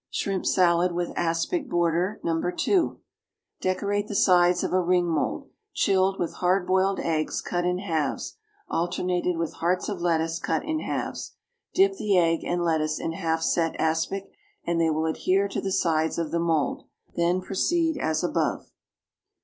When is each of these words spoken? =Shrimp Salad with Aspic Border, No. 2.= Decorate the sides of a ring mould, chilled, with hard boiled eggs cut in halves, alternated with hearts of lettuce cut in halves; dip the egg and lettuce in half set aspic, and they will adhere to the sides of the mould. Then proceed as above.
=Shrimp 0.09 0.47
Salad 0.47 0.93
with 0.93 1.13
Aspic 1.15 1.69
Border, 1.69 2.19
No. 2.23 2.33
2.= 2.33 2.97
Decorate 3.61 4.07
the 4.07 4.15
sides 4.15 4.63
of 4.63 4.73
a 4.73 4.81
ring 4.81 5.05
mould, 5.05 5.47
chilled, 5.75 6.17
with 6.17 6.37
hard 6.37 6.65
boiled 6.65 6.99
eggs 6.99 7.39
cut 7.39 7.65
in 7.65 7.77
halves, 7.77 8.35
alternated 8.67 9.37
with 9.37 9.53
hearts 9.53 9.89
of 9.89 10.01
lettuce 10.01 10.39
cut 10.39 10.65
in 10.65 10.79
halves; 10.79 11.35
dip 11.75 11.97
the 11.97 12.17
egg 12.17 12.43
and 12.43 12.63
lettuce 12.63 12.99
in 12.99 13.11
half 13.11 13.43
set 13.43 13.75
aspic, 13.79 14.31
and 14.65 14.81
they 14.81 14.89
will 14.89 15.05
adhere 15.05 15.47
to 15.47 15.61
the 15.61 15.71
sides 15.71 16.17
of 16.17 16.31
the 16.31 16.39
mould. 16.39 16.87
Then 17.13 17.39
proceed 17.39 17.95
as 17.99 18.23
above. 18.23 18.71